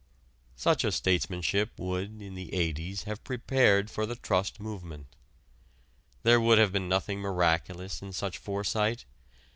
Such 0.55 0.83
a 0.83 0.91
statesmanship 0.91 1.77
would 1.77 2.23
in 2.23 2.33
the 2.33 2.49
'80's 2.53 3.03
have 3.03 3.23
prepared 3.23 3.91
for 3.91 4.07
the 4.07 4.15
trust 4.15 4.59
movement. 4.59 5.15
There 6.23 6.41
would 6.41 6.57
have 6.57 6.71
been 6.71 6.89
nothing 6.89 7.19
miraculous 7.19 8.01
in 8.01 8.11
such 8.11 8.39
foresight. 8.39 9.05